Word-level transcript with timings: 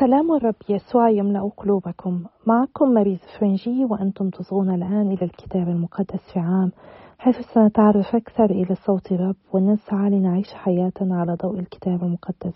سلام 0.00 0.32
الرب 0.32 0.54
يسوع 0.68 1.10
يملأ 1.10 1.50
قلوبكم. 1.56 2.24
معكم 2.46 2.88
ماريز 2.88 3.18
فرنجي 3.38 3.84
وأنتم 3.84 4.30
تصغون 4.30 4.74
الآن 4.74 5.12
إلى 5.12 5.22
الكتاب 5.22 5.68
المقدس 5.68 6.20
في 6.32 6.40
عام. 6.40 6.72
حيث 7.18 7.34
سنتعرف 7.54 8.16
أكثر 8.16 8.44
إلى 8.44 8.74
صوت 8.86 9.12
الرب 9.12 9.36
ونسعى 9.52 10.10
لنعيش 10.10 10.54
حياتنا 10.54 11.20
على 11.20 11.36
ضوء 11.42 11.58
الكتاب 11.58 12.02
المقدس. 12.02 12.54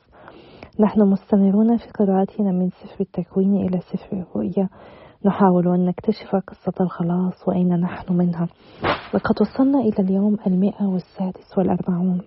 نحن 0.80 1.00
مستمرون 1.00 1.76
في 1.76 1.88
قراءتنا 1.98 2.52
من 2.52 2.70
سفر 2.70 3.00
التكوين 3.00 3.56
إلى 3.56 3.80
سفر 3.80 4.16
الرؤيا. 4.16 4.68
نحاول 5.24 5.68
أن 5.68 5.86
نكتشف 5.86 6.36
قصة 6.36 6.74
الخلاص 6.80 7.48
وأين 7.48 7.80
نحن 7.80 8.12
منها. 8.12 8.48
لقد 9.14 9.34
وصلنا 9.40 9.78
إلى 9.78 9.98
اليوم 9.98 10.36
المئة 10.46 10.86
والسادس 10.86 11.58
والأربعون. 11.58 12.20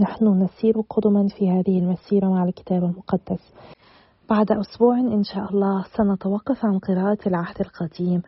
نحن 0.00 0.42
نسير 0.42 0.74
قدما 0.90 1.28
في 1.38 1.50
هذه 1.50 1.78
المسيرة 1.78 2.26
مع 2.26 2.44
الكتاب 2.44 2.84
المقدس. 2.84 3.54
بعد 4.28 4.52
أسبوع 4.52 4.98
إن 4.98 5.22
شاء 5.22 5.50
الله 5.50 5.84
سنتوقف 5.96 6.64
عن 6.64 6.78
قراءة 6.78 7.18
العهد 7.28 7.60
القديم 7.60 8.22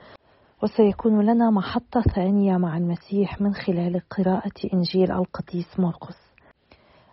وسيكون 0.63 1.21
لنا 1.21 1.51
محطة 1.51 2.01
ثانية 2.15 2.57
مع 2.57 2.77
المسيح 2.77 3.41
من 3.41 3.55
خلال 3.55 4.01
قراءة 4.11 4.53
إنجيل 4.75 5.13
القديس 5.13 5.79
مرقس. 5.79 6.17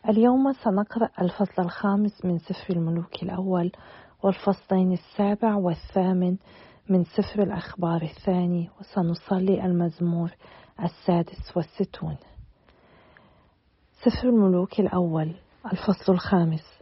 اليوم 0.09 0.53
سنقرأ 0.53 1.09
الفصل 1.21 1.61
الخامس 1.61 2.25
من 2.25 2.37
سفر 2.37 2.73
الملوك 2.73 3.23
الأول 3.23 3.71
والفصلين 4.23 4.91
السابع 4.91 5.55
والثامن 5.55 6.37
من 6.89 7.03
سفر 7.03 7.43
الأخبار 7.43 8.01
الثاني 8.01 8.69
وسنصلي 8.79 9.65
المزمور 9.65 10.31
السادس 10.83 11.57
والستون. 11.57 12.17
سفر 14.03 14.29
الملوك 14.29 14.79
الأول 14.79 15.35
الفصل 15.65 16.13
الخامس 16.13 16.76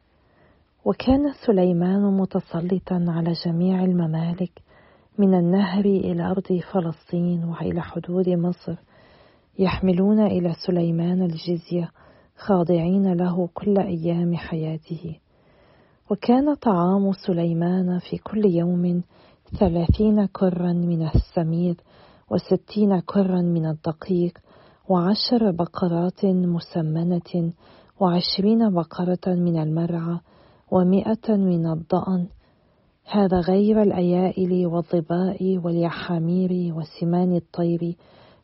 وكان 0.86 1.34
سليمان 1.46 2.18
متسلطا 2.18 3.06
على 3.08 3.34
جميع 3.46 3.84
الممالك 3.84 4.62
من 5.18 5.34
النهر 5.34 5.86
إلى 5.86 6.24
أرض 6.24 6.60
فلسطين 6.74 7.44
وإلى 7.44 7.82
حدود 7.82 8.30
مصر 8.30 8.76
يحملون 9.60 10.20
إلى 10.20 10.54
سليمان 10.68 11.22
الجزية 11.22 11.90
خاضعين 12.38 13.14
له 13.14 13.50
كل 13.54 13.78
أيام 13.78 14.36
حياته. 14.36 15.20
وكان 16.12 16.54
طعام 16.54 17.12
سليمان 17.12 18.00
في 18.00 18.18
كل 18.18 18.46
يوم 18.46 19.04
ثلاثين 19.60 20.26
كرا 20.26 20.74
من 20.74 21.10
السميد 21.16 21.82
وستين 22.32 23.00
كرا 23.00 23.42
من 23.42 23.66
الدقيق 23.66 24.38
وعشر 24.90 25.52
بقرات 25.52 26.26
مسمنة 26.26 27.54
وعشرين 28.00 28.74
بقرة 28.74 29.28
من 29.28 29.62
المرعى 29.62 30.20
ومائة 30.72 31.30
من 31.30 31.68
الضأن. 31.68 32.28
هذا 33.12 33.40
غير 33.40 33.82
الأيائل 33.82 34.68
والظباء 34.68 35.58
واليحامير 35.64 36.74
وسمان 36.76 37.36
الطير 37.36 37.96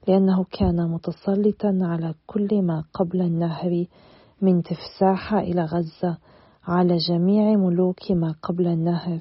لأنه 0.07 0.43
كان 0.43 0.89
متسلطا 0.89 1.79
على 1.81 2.13
كل 2.27 2.61
ما 2.61 2.83
قبل 2.93 3.21
النهر 3.21 3.85
من 4.41 4.63
تفساح 4.63 5.33
إلى 5.33 5.61
غزة 5.61 6.17
على 6.67 6.97
جميع 6.97 7.57
ملوك 7.57 8.11
ما 8.11 8.35
قبل 8.43 8.67
النهر. 8.67 9.19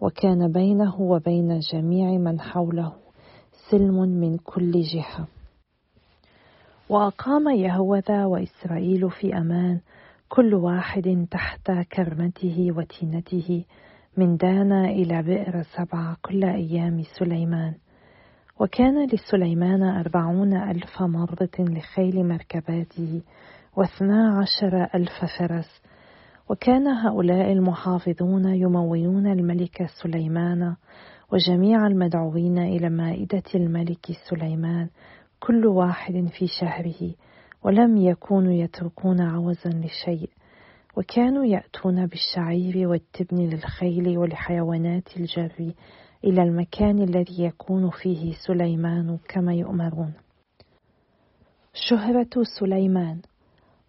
وكان 0.00 0.52
بينه 0.52 1.00
وبين 1.00 1.58
جميع 1.72 2.18
من 2.18 2.40
حوله 2.40 2.92
سلم 3.70 3.94
من 4.00 4.36
كل 4.36 4.72
جهة. 4.82 5.26
وأقام 6.88 7.48
يهوذا 7.48 8.24
وإسرائيل 8.26 9.10
في 9.10 9.38
أمان 9.38 9.80
كل 10.28 10.54
واحد 10.54 11.26
تحت 11.30 11.70
كرمته 11.92 12.68
وتينته 12.76 13.64
من 14.16 14.36
دانا 14.36 14.84
إلى 14.84 15.22
بئر 15.22 15.62
سبع 15.62 16.14
كل 16.22 16.44
أيام 16.44 17.02
سليمان. 17.18 17.74
وكان 18.60 19.06
لسليمان 19.06 19.82
أربعون 19.82 20.56
ألف 20.56 21.02
مرضة 21.02 21.58
لخيل 21.58 22.28
مركباته 22.28 23.22
واثنا 23.76 24.38
عشر 24.38 24.88
ألف 24.94 25.24
فرس. 25.38 25.82
وكان 26.50 26.86
هؤلاء 26.88 27.52
المحافظون 27.52 28.54
يمولون 28.54 29.26
الملك 29.26 29.86
سليمان 30.02 30.76
وجميع 31.32 31.86
المدعوين 31.86 32.58
إلى 32.58 32.90
مائدة 32.90 33.42
الملك 33.54 34.06
سليمان 34.30 34.88
كل 35.40 35.66
واحد 35.66 36.28
في 36.38 36.46
شهره. 36.60 37.14
ولم 37.64 37.96
يكونوا 37.96 38.52
يتركون 38.52 39.20
عوزا 39.20 39.70
لشيء 39.70 40.30
وكانوا 40.96 41.44
يأتون 41.44 42.06
بالشعير 42.06 42.88
والتبن 42.88 43.36
للخيل 43.36 44.18
ولحيوانات 44.18 45.16
الجر 45.16 45.72
إلى 46.24 46.42
المكان 46.42 47.02
الذي 47.02 47.44
يكون 47.44 47.90
فيه 47.90 48.32
سليمان 48.46 49.18
كما 49.28 49.54
يؤمرون. 49.54 50.12
شهرة 51.74 52.42
سليمان 52.60 53.20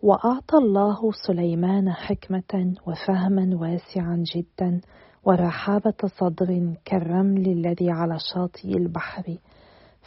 وأعطى 0.04 0.58
الله 0.58 1.12
سليمان 1.28 1.92
حكمة 1.92 2.74
وفهما 2.88 3.56
واسعا 3.56 4.24
جدا 4.36 4.82
ورحابة 5.24 5.94
صدر 6.20 6.74
كالرمل 6.86 7.48
الذي 7.50 7.92
على 7.92 8.18
شاطئ 8.34 8.78
البحر 8.78 9.38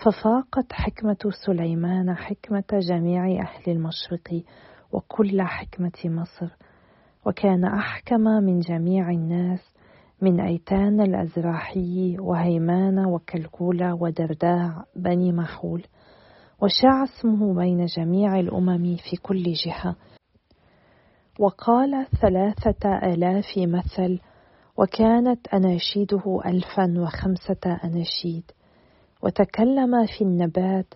ففاقت 0.04 0.72
حكمة 0.72 1.30
سليمان 1.46 2.14
حكمة 2.14 2.64
جميع 2.72 3.24
أهل 3.24 3.72
المشرق 3.72 4.42
وكل 4.92 5.42
حكمة 5.42 5.92
مصر 6.04 6.56
وكان 7.26 7.64
أحكم 7.64 8.20
من 8.20 8.60
جميع 8.60 9.10
الناس 9.10 9.60
من 10.22 10.40
أيتان 10.40 11.00
الأزراحي 11.00 12.16
وهيمان 12.18 13.06
وكلكولة 13.06 13.94
ودرداع 13.94 14.84
بني 14.96 15.32
محول 15.32 15.84
وشاع 16.62 17.04
اسمه 17.04 17.54
بين 17.54 17.84
جميع 17.84 18.40
الأمم 18.40 18.96
في 18.96 19.16
كل 19.16 19.42
جهة. 19.42 19.96
وقال 21.38 22.06
ثلاثة 22.22 22.98
آلاف 23.12 23.58
مثل 23.58 24.20
وكانت 24.76 25.48
أناشيده 25.48 26.40
ألفا 26.46 26.94
وخمسة 26.98 27.78
أناشيد. 27.84 28.44
وتكلم 29.22 30.06
في 30.06 30.24
النبات 30.24 30.94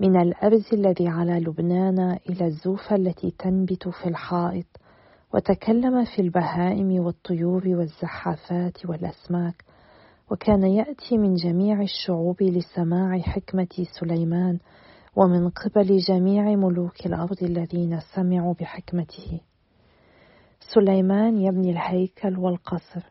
من 0.00 0.20
الأرز 0.20 0.66
الذي 0.72 1.08
على 1.08 1.40
لبنان 1.40 2.18
إلى 2.30 2.46
الزوفة 2.46 2.96
التي 2.96 3.30
تنبت 3.30 3.88
في 3.88 4.08
الحائط 4.08 4.66
وتكلم 5.34 6.04
في 6.04 6.22
البهائم 6.22 7.04
والطيور 7.04 7.68
والزحافات 7.68 8.86
والأسماك 8.86 9.64
وكان 10.30 10.62
يأتي 10.62 11.18
من 11.18 11.34
جميع 11.34 11.82
الشعوب 11.82 12.42
لسماع 12.42 13.18
حكمة 13.18 13.86
سليمان 14.00 14.58
ومن 15.16 15.48
قبل 15.48 15.96
جميع 15.96 16.42
ملوك 16.42 17.06
الأرض 17.06 17.42
الذين 17.42 18.00
سمعوا 18.14 18.54
بحكمته. 18.54 19.40
سليمان 20.74 21.38
يبني 21.38 21.70
الهيكل 21.70 22.38
والقصر 22.38 23.02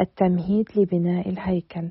التمهيد 0.00 0.66
لبناء 0.76 1.28
الهيكل 1.28 1.88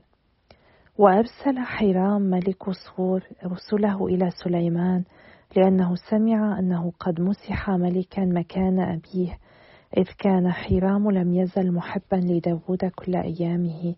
وأرسل 1.00 1.60
حيرام 1.60 2.22
ملك 2.22 2.70
صور 2.70 3.24
رسله 3.46 4.08
إلى 4.08 4.30
سليمان 4.44 5.04
لأنه 5.56 5.96
سمع 5.96 6.60
أنه 6.60 6.92
قد 7.00 7.22
مسح 7.22 7.70
ملكا 7.70 8.22
مكان 8.26 8.80
أبيه 8.80 9.38
إذ 9.98 10.06
كان 10.18 10.52
حيرام 10.52 11.12
لم 11.12 11.34
يزل 11.34 11.72
محبا 11.72 12.16
لداود 12.16 12.86
كل 12.96 13.16
أيامه. 13.16 13.96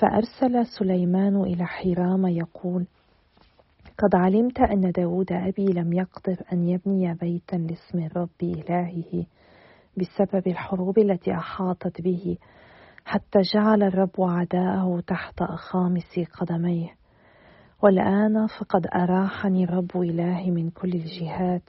فأرسل 0.00 0.66
سليمان 0.78 1.36
إلى 1.36 1.66
حيرام 1.66 2.26
يقول 2.26 2.86
قد 3.98 4.14
علمت 4.14 4.60
أن 4.60 4.90
داود 4.90 5.32
أبي 5.32 5.66
لم 5.66 5.92
يقدر 5.92 6.36
أن 6.52 6.68
يبني 6.68 7.14
بيتا 7.14 7.56
لاسم 7.56 7.98
الرب 7.98 8.42
إلهه 8.42 9.26
بسبب 9.96 10.46
الحروب 10.46 10.98
التي 10.98 11.32
أحاطت 11.34 12.00
به 12.00 12.36
حتى 13.04 13.40
جعل 13.54 13.82
الرب 13.82 14.14
عداءه 14.18 15.00
تحت 15.06 15.42
أخامس 15.42 16.20
قدميه. 16.40 16.88
والآن 17.82 18.46
فقد 18.46 18.86
أراحني 18.94 19.64
الرب 19.64 19.90
إلهي 19.96 20.50
من 20.50 20.70
كل 20.70 20.92
الجهات 20.92 21.62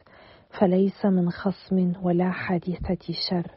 فليس 0.60 1.06
من 1.06 1.30
خصم 1.30 1.94
ولا 2.02 2.30
حادثة 2.32 3.14
شر. 3.30 3.52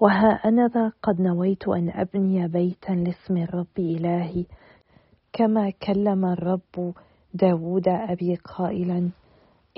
وها 0.00 0.40
أنا 0.44 0.68
ذا 0.68 0.92
قد 1.02 1.20
نويت 1.20 1.68
أن 1.68 1.90
أبني 1.90 2.48
بيتا 2.48 2.92
لاسم 2.92 3.36
الرب 3.36 3.78
إلهي 3.78 4.46
كما 5.32 5.70
كلم 5.70 6.24
الرب 6.24 6.94
داود 7.34 7.88
أبي 7.88 8.34
قائلا 8.34 9.10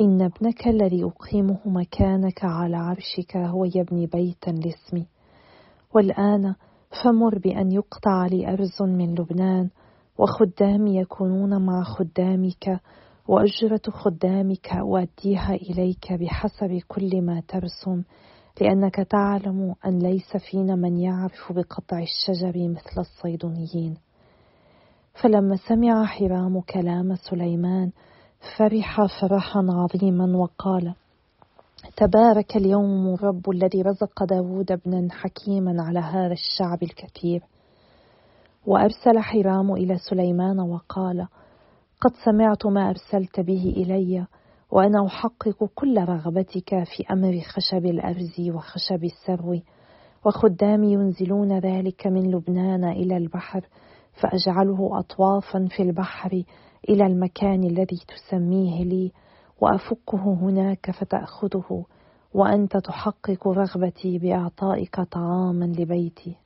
إن 0.00 0.22
ابنك 0.22 0.66
الذي 0.66 1.04
أقيمه 1.04 1.58
مكانك 1.64 2.44
على 2.44 2.76
عرشك 2.76 3.36
هو 3.36 3.64
يبني 3.64 4.06
بيتا 4.06 4.50
لاسمي. 4.50 5.06
والآن 5.94 6.54
فمر 6.90 7.38
بأن 7.38 7.72
يقطع 7.72 8.26
لي 8.26 8.52
أرز 8.52 8.82
من 8.82 9.14
لبنان 9.14 9.70
وخدامي 10.18 10.96
يكونون 10.96 11.66
مع 11.66 11.82
خدامك 11.82 12.80
وأجرة 13.28 13.80
خدامك 13.90 14.68
أؤديها 14.72 15.54
إليك 15.54 16.12
بحسب 16.12 16.80
كل 16.88 17.22
ما 17.22 17.42
ترسم 17.48 18.02
لأنك 18.60 18.96
تعلم 18.96 19.74
أن 19.86 19.98
ليس 19.98 20.36
فينا 20.50 20.74
من 20.74 20.96
يعرف 20.98 21.52
بقطع 21.52 21.98
الشجر 21.98 22.68
مثل 22.68 23.00
الصيدونيين. 23.00 23.96
فلما 25.22 25.56
سمع 25.68 26.04
حرام 26.04 26.60
كلام 26.60 27.14
سليمان 27.14 27.90
فرح 28.58 29.20
فرحا 29.20 29.66
عظيما 29.68 30.36
وقال 30.36 30.94
تبارك 31.96 32.56
اليوم 32.56 33.14
الرب 33.14 33.50
الذي 33.50 33.82
رزق 33.82 34.24
داود 34.24 34.72
ابنا 34.72 35.08
حكيما 35.10 35.82
على 35.82 35.98
هذا 35.98 36.32
الشعب 36.32 36.82
الكثير. 36.82 37.42
وأرسل 38.66 39.18
حرام 39.18 39.72
إلى 39.72 39.98
سليمان 40.10 40.60
وقال 40.60 41.26
قد 42.00 42.10
سمعت 42.24 42.66
ما 42.66 42.90
أرسلت 42.90 43.40
به 43.40 43.74
إلي 43.76 44.26
وأنا 44.70 45.06
أحقق 45.06 45.64
كل 45.74 45.98
رغبتك 45.98 46.84
في 46.84 47.04
أمر 47.12 47.40
خشب 47.40 47.86
الأرز 47.86 48.40
وخشب 48.40 49.04
السرو 49.04 49.60
وخدامي 50.26 50.92
ينزلون 50.92 51.58
ذلك 51.58 52.06
من 52.06 52.30
لبنان 52.30 52.84
إلى 52.84 53.16
البحر 53.16 53.68
فأجعله 54.12 54.98
أطوافا 54.98 55.68
في 55.76 55.82
البحر 55.82 56.42
إلى 56.88 57.06
المكان 57.06 57.64
الذي 57.64 58.00
تسميه 58.08 58.84
لي. 58.84 59.12
وأفكه 59.60 60.34
هناك 60.34 60.90
فتأخذه 60.90 61.84
وأنت 62.34 62.76
تحقق 62.76 63.48
رغبتي 63.48 64.18
بإعطائك 64.18 65.00
طعاما 65.00 65.64
لبيتي. 65.64 66.36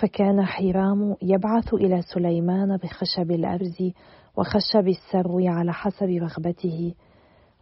فكان 0.00 0.44
حرام 0.44 1.16
يبعث 1.22 1.74
إلى 1.74 2.02
سليمان 2.02 2.76
بخشب 2.76 3.30
الأرز 3.30 3.92
وخشب 4.36 4.88
السرو 4.88 5.38
على 5.48 5.72
حسب 5.72 6.06
رغبته 6.06 6.94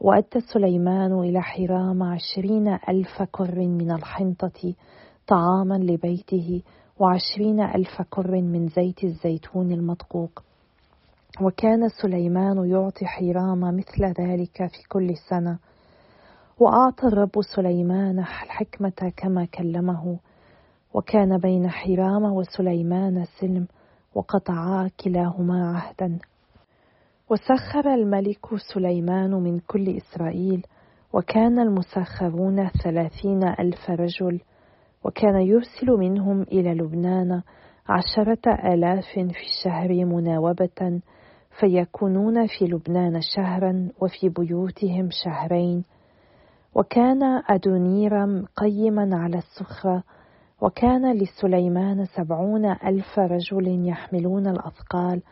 وأدى 0.00 0.41
سليمان 0.52 1.12
إلى 1.12 1.43
حرام 1.43 2.02
عشرين 2.02 2.69
ألف 2.88 3.23
كر 3.23 3.58
من 3.58 3.91
الحنطة 3.91 4.75
طعاما 5.26 5.75
لبيته 5.75 6.62
وعشرين 6.99 7.61
ألف 7.61 8.02
كر 8.11 8.31
من 8.31 8.69
زيت 8.69 9.05
الزيتون 9.05 9.73
المدقوق 9.73 10.43
وكان 11.41 11.88
سليمان 11.88 12.71
يعطي 12.71 13.06
حرام 13.06 13.61
مثل 13.61 14.05
ذلك 14.05 14.56
في 14.56 14.88
كل 14.88 15.17
سنة. 15.31 15.59
وأعطى 16.59 17.06
الرب 17.06 17.31
سليمان 17.56 18.19
الحكمة 18.19 19.12
كما 19.17 19.44
كلمه. 19.44 20.19
وكان 20.94 21.38
بين 21.38 21.71
حرام 21.71 22.25
وسليمان 22.25 23.25
سلم 23.41 23.67
وقطعا 24.15 24.91
كلاهما 25.05 25.77
عهدا. 25.77 26.19
وسخر 27.31 27.94
الملك 27.94 28.47
سليمان 28.75 29.31
من 29.31 29.59
كل 29.59 29.97
إسرائيل 29.97 30.67
وكان 31.12 31.59
المسخرون 31.59 32.69
ثلاثين 32.85 33.44
ألف 33.44 33.91
رجل. 33.91 34.41
وكان 35.05 35.41
يرسل 35.41 35.91
منهم 35.91 36.43
إلى 36.43 36.75
لبنان 36.75 37.43
عشرة 37.88 38.73
آلاف 38.75 39.05
في 39.15 39.21
الشهر 39.21 40.05
مناوبة. 40.05 41.00
فيكونون 41.61 42.47
في 42.47 42.65
لبنان 42.65 43.21
شهرا 43.37 43.89
وفي 44.01 44.29
بيوتهم 44.29 45.09
شهرين. 45.25 45.85
وكان 46.75 47.23
أدونيرم 47.49 48.45
قيما 48.57 49.17
على 49.17 49.39
السخرة 49.39 50.03
وكان 50.62 51.12
لسليمان 51.12 52.05
سبعون 52.05 52.65
ألف 52.65 53.19
رجل 53.19 53.89
يحملون 53.89 54.47
الأثقال 54.47 55.23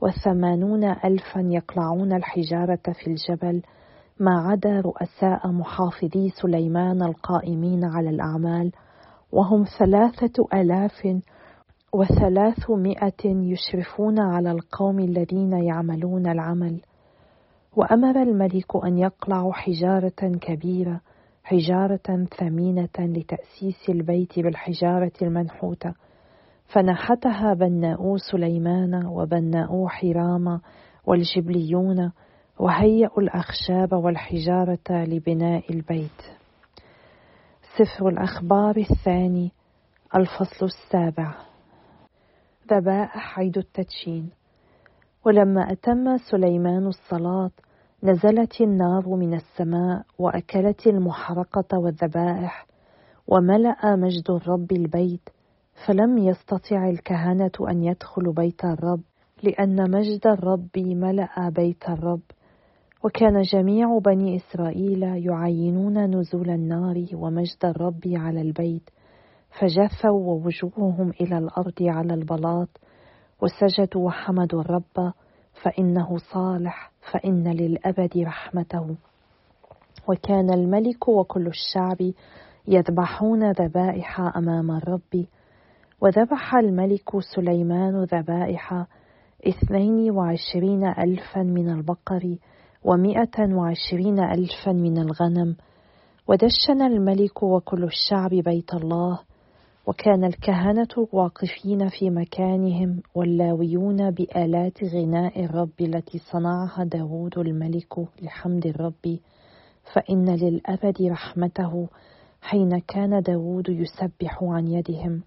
وثمانون 0.00 0.84
ألفا 0.84 1.40
يقلعون 1.40 2.12
الحجارة 2.12 2.82
في 2.92 3.06
الجبل 3.06 3.62
ما 4.20 4.48
عدا 4.50 4.80
رؤساء 4.80 5.48
محافظي 5.48 6.28
سليمان 6.42 7.02
القائمين 7.02 7.84
على 7.84 8.10
الأعمال. 8.10 8.72
وهم 9.32 9.64
ثلاثة 9.78 10.46
آلاف 10.54 11.06
وثلاثمائة 11.92 13.24
يشرفون 13.24 14.18
على 14.18 14.50
القوم 14.50 14.98
الذين 14.98 15.52
يعملون 15.52 16.26
العمل. 16.26 16.80
وأمر 17.76 18.22
الملك 18.22 18.84
أن 18.84 18.98
يقلعوا 18.98 19.52
حجارة 19.52 20.38
كبيرة 20.40 21.00
حجارة 21.44 22.26
ثمينة 22.38 22.88
لتأسيس 22.98 23.88
البيت 23.88 24.38
بالحجارة 24.38 25.12
المنحوتة. 25.22 25.94
فنحتها 26.66 27.54
بناؤو 27.54 28.16
سليمان 28.16 29.06
وبناؤو 29.06 29.88
حرام 29.88 30.60
والجبليون 31.06 32.12
وهيئوا 32.58 33.22
الأخشاب 33.22 33.92
والحجارة 33.92 34.90
لبناء 34.90 35.72
البيت. 35.72 36.22
سفر 37.76 38.08
الأخبار 38.08 38.76
الثاني 38.76 39.52
الفصل 40.16 40.66
السابع. 40.66 41.34
ذبائح 42.72 43.38
عيد 43.38 43.58
التدشين. 43.58 44.30
ولما 45.26 45.72
أتم 45.72 46.16
سليمان 46.16 46.86
الصلاة 46.86 47.50
نزلت 48.02 48.60
النار 48.60 49.08
من 49.08 49.34
السماء 49.34 50.02
وأكلت 50.18 50.86
المحرقة 50.86 51.78
والذبائح 51.78 52.66
وملأ 53.28 53.96
مجد 53.96 54.30
الرب 54.30 54.72
البيت. 54.72 55.28
فلم 55.86 56.18
يستطع 56.18 56.88
الكهنة 56.88 57.50
أن 57.70 57.84
يدخلوا 57.84 58.32
بيت 58.32 58.64
الرب 58.64 59.00
لأن 59.42 59.90
مجد 59.90 60.26
الرب 60.26 60.70
ملأ 60.76 61.48
بيت 61.48 61.88
الرب. 61.88 62.20
وكان 63.04 63.42
جميع 63.42 63.98
بني 63.98 64.36
إسرائيل 64.36 65.02
يعينون 65.02 66.16
نزول 66.16 66.50
النار 66.50 67.06
ومجد 67.14 67.64
الرب 67.64 68.02
على 68.06 68.40
البيت. 68.40 68.90
فجثوا 69.60 70.10
ووجوههم 70.10 71.10
إلى 71.20 71.38
الأرض 71.38 71.82
على 71.82 72.14
البلاط 72.14 72.68
وسجدوا 73.42 74.06
وحمدوا 74.06 74.60
الرب 74.60 75.12
فإنه 75.62 76.16
صالح 76.32 76.92
فإن 77.12 77.48
للأبد 77.48 78.18
رحمته. 78.18 78.96
وكان 80.08 80.50
الملك 80.52 81.08
وكل 81.08 81.46
الشعب 81.46 82.12
يذبحون 82.68 83.50
ذبائح 83.50 84.20
أمام 84.36 84.70
الرب 84.70 85.26
وذبح 86.00 86.54
الملك 86.54 87.20
سليمان 87.34 88.04
ذبائح 88.04 88.86
اثنين 89.48 90.10
وعشرين 90.10 90.84
ألفا 90.86 91.42
من 91.42 91.70
البقر 91.70 92.36
ومائة 92.84 93.54
وعشرين 93.54 94.18
ألفا 94.20 94.72
من 94.72 94.98
الغنم. 94.98 95.56
ودشن 96.28 96.82
الملك 96.82 97.42
وكل 97.42 97.84
الشعب 97.84 98.30
بيت 98.30 98.74
الله 98.74 99.18
وكان 99.86 100.24
الكهنة 100.24 101.08
واقفين 101.12 101.88
في 101.88 102.10
مكانهم 102.10 103.02
واللاويون 103.14 104.10
بآلات 104.10 104.84
غناء 104.84 105.44
الرب 105.44 105.80
التي 105.80 106.18
صنعها 106.18 106.84
داود 106.84 107.38
الملك 107.38 107.98
لحمد 108.22 108.66
الرب. 108.66 109.18
فإن 109.94 110.36
للأبد 110.36 111.02
رحمته 111.02 111.88
حين 112.42 112.78
كان 112.78 113.22
داود 113.22 113.68
يسبح 113.68 114.42
عن 114.42 114.66
يدهم. 114.66 115.22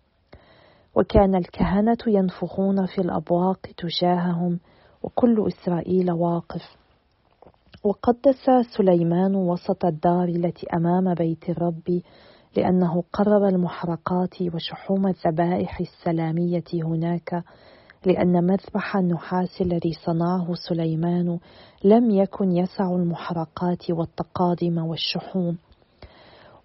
وكان 0.95 1.35
الكهنة 1.35 1.97
ينفخون 2.07 2.85
في 2.85 3.01
الأبواق 3.01 3.59
تجاههم 3.77 4.59
وكل 5.03 5.47
إسرائيل 5.47 6.11
واقف. 6.11 6.61
وقدس 7.83 8.45
سليمان 8.77 9.35
وسط 9.35 9.85
الدار 9.85 10.27
التي 10.27 10.67
أمام 10.73 11.13
بيت 11.13 11.49
الرب 11.49 12.01
لأنه 12.57 13.03
قرب 13.13 13.43
المحرقات 13.43 14.41
وشحوم 14.41 15.07
الذبائح 15.07 15.79
السلامية 15.79 16.63
هناك 16.73 17.43
لأن 18.05 18.43
مذبح 18.47 18.95
النحاس 18.95 19.61
الذي 19.61 19.93
صنعه 20.05 20.53
سليمان 20.69 21.39
لم 21.83 22.09
يكن 22.09 22.51
يسع 22.51 22.95
المحرقات 22.95 23.91
والتقادم 23.91 24.77
والشحوم. 24.77 25.57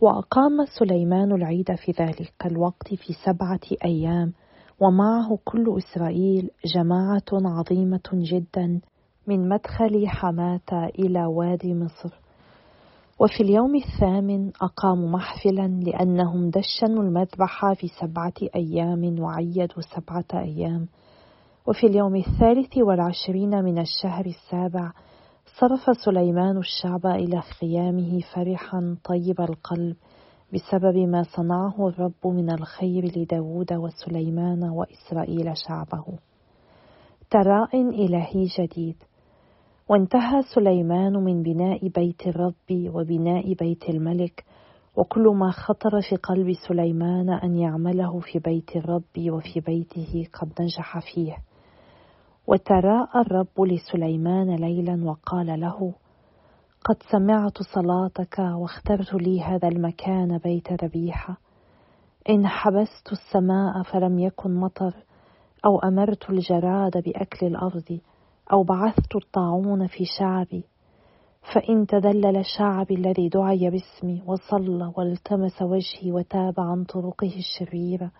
وأقام 0.00 0.64
سليمان 0.78 1.32
العيد 1.32 1.74
في 1.74 1.92
ذلك 1.92 2.32
الوقت 2.46 2.94
في 2.94 3.12
سبعة 3.24 3.60
أيام 3.84 4.32
ومعه 4.80 5.38
كل 5.44 5.76
إسرائيل 5.78 6.50
جماعة 6.74 7.22
عظيمة 7.32 8.10
جدا 8.12 8.80
من 9.26 9.48
مدخل 9.48 10.08
حماة 10.08 10.88
إلى 10.98 11.26
وادي 11.26 11.74
مصر. 11.74 12.23
وفي 13.20 13.42
اليوم 13.42 13.74
الثامن 13.76 14.50
أقاموا 14.62 15.08
محفلا 15.08 15.66
لأنهم 15.68 16.50
دشنوا 16.50 17.02
المذبح 17.02 17.72
في 17.72 17.88
سبعة 17.88 18.32
أيام 18.56 19.20
وعيدوا 19.20 19.82
سبعة 19.96 20.42
أيام. 20.42 20.88
وفي 21.66 21.86
اليوم 21.86 22.16
الثالث 22.16 22.76
والعشرين 22.78 23.64
من 23.64 23.78
الشهر 23.78 24.26
السابع 24.26 24.92
صرف 25.60 25.96
سليمان 26.04 26.58
الشعب 26.58 27.06
إلى 27.06 27.40
خيامه 27.40 28.20
فرحا 28.34 28.96
طيب 29.04 29.40
القلب 29.40 29.96
بسبب 30.52 30.96
ما 30.96 31.22
صنعه 31.22 31.88
الرب 31.88 32.26
من 32.26 32.50
الخير 32.50 33.04
لداود 33.18 33.72
وسليمان 33.72 34.64
وإسرائيل 34.64 35.52
شعبه. 35.56 36.04
تراء 37.30 37.76
إلهي 37.76 38.44
جديد. 38.58 38.96
وانتهى 39.88 40.42
سليمان 40.54 41.12
من 41.12 41.42
بناء 41.42 41.88
بيت 41.88 42.26
الرب 42.26 42.54
وبناء 42.72 43.54
بيت 43.54 43.88
الملك 43.88 44.44
وكل 44.96 45.28
ما 45.28 45.50
خطر 45.50 46.00
في 46.10 46.16
قلب 46.16 46.52
سليمان 46.68 47.30
أن 47.30 47.54
يعمله 47.54 48.20
في 48.20 48.38
بيت 48.38 48.76
الرب 48.76 49.18
وفي 49.18 49.60
بيته 49.60 50.26
قد 50.32 50.52
نجح 50.60 50.98
فيه. 50.98 51.36
وتراءى 52.46 53.20
الرب 53.20 53.60
لسليمان 53.60 54.56
ليلا 54.56 55.04
وقال 55.04 55.60
له 55.60 55.94
قد 56.84 56.96
سمعت 57.12 57.58
صلاتك 57.74 58.38
واخترت 58.38 59.14
لي 59.14 59.42
هذا 59.42 59.68
المكان 59.68 60.38
بيت 60.38 60.84
ربيحه 60.84 61.36
إن 62.28 62.46
حبست 62.46 63.12
السماء 63.12 63.82
فلم 63.82 64.18
يكن 64.18 64.54
مطر 64.54 64.94
أو 65.66 65.78
أمرت 65.78 66.30
الجراد 66.30 67.02
بأكل 67.02 67.46
الأرض 67.46 68.00
أو 68.52 68.62
بعثت 68.62 69.16
الطاعون 69.16 69.86
في 69.86 70.04
شعبي 70.18 70.64
فإن 71.52 71.86
تدلل 71.86 72.44
شعبي 72.58 72.94
الذي 72.94 73.28
دعي 73.28 73.70
باسمي 73.70 74.22
وصلى 74.26 74.92
والتمس 74.96 75.62
وجهي 75.62 76.12
وتاب 76.12 76.54
عن 76.60 76.84
طرقه 76.84 77.32
الشريره 77.36 78.10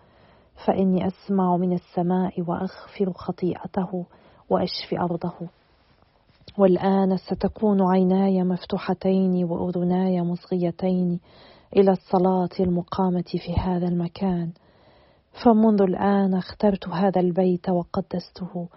فإني 0.65 1.07
أسمع 1.07 1.57
من 1.57 1.73
السماء 1.73 2.41
واغفر 2.41 3.13
خطيئته 3.13 4.05
وأشفي 4.49 4.99
أرضه. 4.99 5.33
والآن 6.57 7.17
ستكون 7.17 7.81
عيناي 7.81 8.43
مفتوحتين 8.43 9.43
وأذناي 9.43 10.21
مصغيتين 10.21 11.19
إلى 11.77 11.91
الصلاة 11.91 12.49
المقامة 12.59 13.23
في 13.45 13.53
هذا 13.57 13.87
المكان. 13.87 14.51
فمنذ 15.43 15.81
الآن 15.81 16.33
اخترت 16.33 16.89
هذا 16.89 17.21
البيت 17.21 17.69
وقدسته 17.69 18.67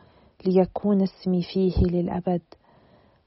ليكون 0.46 1.02
اسمي 1.02 1.42
فيه 1.42 1.84
للأبد 1.86 2.42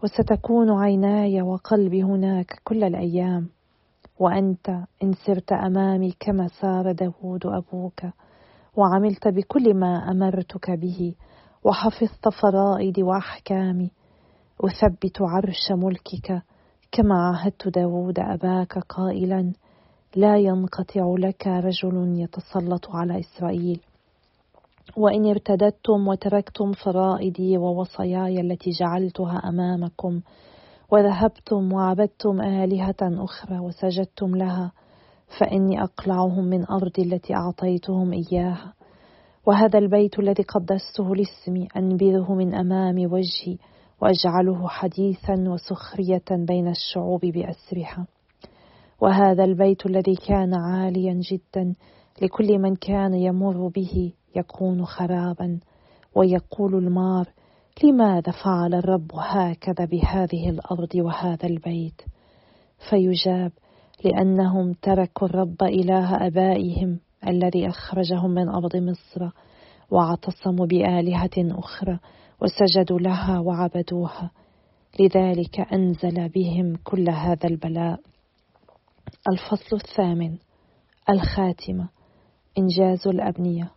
وستكون 0.03 0.71
عيناي 0.71 1.41
وقلبي 1.41 2.03
هناك 2.03 2.61
كل 2.63 2.83
الأيام 2.83 3.49
وأنت 4.19 4.69
إن 5.03 5.13
سرت 5.25 5.51
أمامي 5.51 6.13
كما 6.19 6.47
سار 6.47 6.91
داود 6.91 7.45
أبوك 7.45 8.01
وعملت 8.77 9.27
بكل 9.27 9.73
ما 9.73 10.11
أمرتك 10.11 10.71
به 10.71 11.15
وحفظت 11.63 12.29
فرائدي 12.41 13.03
وأحكامي 13.03 13.91
أثبت 14.61 15.21
عرش 15.21 15.71
ملكك 15.71 16.41
كما 16.91 17.15
عهدت 17.15 17.67
داود 17.67 18.19
أباك 18.19 18.77
قائلا 18.77 19.53
لا 20.15 20.37
ينقطع 20.37 21.15
لك 21.17 21.47
رجل 21.47 22.19
يتسلط 22.19 22.89
على 22.89 23.19
إسرائيل. 23.19 23.81
وإن 24.97 25.29
ارتدتم 25.29 26.07
وتركتم 26.07 26.71
فرائدي 26.71 27.57
ووصاياي 27.57 28.41
التي 28.41 28.69
جعلتها 28.69 29.41
أمامكم 29.49 30.21
وذهبتم 30.91 31.73
وعبدتم 31.73 32.41
آلهة 32.41 32.95
أخرى 33.01 33.59
وسجدتم 33.59 34.35
لها 34.35 34.71
فإني 35.39 35.83
أقلعهم 35.83 36.43
من 36.43 36.65
أرضي 36.65 37.01
التي 37.01 37.35
أعطيتهم 37.35 38.13
إياها. 38.13 38.73
وهذا 39.45 39.79
البيت 39.79 40.19
الذي 40.19 40.43
قدسته 40.43 41.15
لاسمي 41.15 41.67
أنبذه 41.77 42.33
من 42.33 42.53
أمام 42.53 42.95
وجهي 43.11 43.57
وأجعله 44.01 44.67
حديثا 44.67 45.33
وسخرية 45.47 46.45
بين 46.47 46.67
الشعوب 46.67 47.21
بأسرها. 47.21 48.07
وهذا 49.01 49.43
البيت 49.43 49.85
الذي 49.85 50.15
كان 50.15 50.53
عاليا 50.53 51.19
جدا 51.31 51.75
لكل 52.21 52.59
من 52.59 52.75
كان 52.75 53.13
يمر 53.13 53.67
به 53.67 54.13
يكون 54.35 54.85
خرابا 54.85 55.59
ويقول 56.15 56.75
المار 56.75 57.27
لماذا 57.83 58.31
فعل 58.43 58.73
الرب 58.73 59.11
هكذا 59.15 59.85
بهذه 59.85 60.49
الأرض 60.49 60.95
وهذا 60.95 61.47
البيت؟ 61.47 62.01
فيجاب 62.89 63.51
لأنهم 64.05 64.73
تركوا 64.73 65.27
الرب 65.27 65.63
إله 65.63 66.27
آبائهم 66.27 66.99
الذي 67.27 67.69
أخرجهم 67.69 68.31
من 68.31 68.49
أرض 68.49 68.75
مصر 68.75 69.29
واعتصموا 69.91 70.65
بآلهة 70.65 71.29
أخرى 71.37 71.99
وسجدوا 72.41 72.99
لها 72.99 73.39
وعبدوها. 73.39 74.31
لذلك 74.99 75.59
أنزل 75.73 76.29
بهم 76.29 76.75
كل 76.83 77.09
هذا 77.09 77.47
البلاء. 77.47 77.99
الفصل 79.29 79.75
الثامن 79.75 80.37
الخاتمة 81.09 81.89
إنجاز 82.57 83.07
الأبنية. 83.07 83.71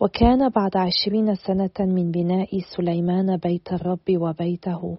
وكان 0.00 0.48
بعد 0.48 0.76
عشرين 0.76 1.34
سنة 1.34 1.70
من 1.80 2.10
بناء 2.10 2.60
سليمان 2.76 3.36
بيت 3.36 3.72
الرب 3.72 4.10
وبيته 4.10 4.98